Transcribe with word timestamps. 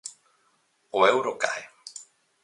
O 0.97 1.05
euro 1.13 1.33
cae 1.41 1.63